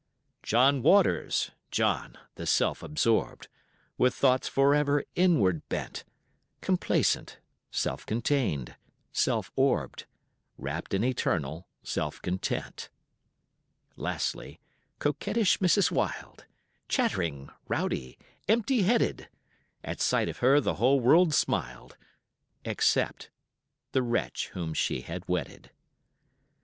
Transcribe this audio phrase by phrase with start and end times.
[0.41, 3.47] John Waters, John the self absorbed,
[3.99, 6.05] With thoughts for ever inward bent,
[6.59, 7.37] Complacent,
[7.69, 8.75] self contained,
[9.11, 10.07] self orbed,
[10.57, 12.89] Wrapped in eternal self content.
[13.95, 14.59] Lastly
[14.97, 15.91] coquettish Mrs.
[15.91, 16.45] Wild,
[16.89, 19.29] Chattering, rowdy, empty headed;
[19.83, 21.95] At sight of her the whole world smiled,
[22.65, 23.29] Except
[23.91, 25.69] the wretch whom she had wedded.